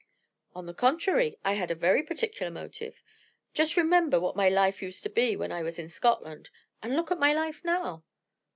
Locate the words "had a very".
1.53-2.01